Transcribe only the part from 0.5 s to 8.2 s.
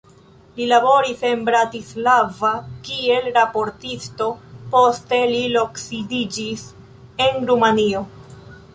Li laboris en Bratislava kiel raportisto, poste li loksidiĝis en Rumanio.